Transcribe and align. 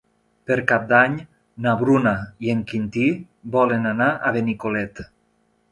Per 0.51 0.55
Cap 0.71 0.87
d'Any 0.91 1.17
na 1.65 1.73
Bruna 1.83 2.15
i 2.47 2.51
en 2.57 2.65
Quintí 2.73 3.07
volen 3.59 3.89
anar 3.95 4.13
a 4.31 4.35
Benicolet. 4.41 5.07